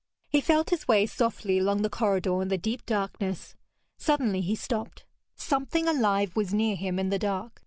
He 0.29 0.41
felt 0.41 0.71
his 0.71 0.87
way 0.87 1.05
softly 1.05 1.59
along 1.59 1.83
the 1.83 1.87
corridor 1.91 2.41
in 2.41 2.47
the 2.47 2.57
deep 2.57 2.83
darkness. 2.87 3.53
Suddenly 3.99 4.41
he 4.41 4.55
stopped. 4.55 5.05
Something 5.35 5.87
alive 5.87 6.35
was 6.35 6.55
near 6.55 6.75
him 6.75 6.97
in 6.97 7.09
the 7.09 7.19
dark. 7.19 7.59